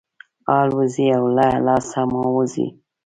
الوزي 0.57 1.07
او 1.17 1.25
له 1.37 1.47
لاسه 1.65 2.01
مو 2.11 2.23
وځي. 2.37 2.67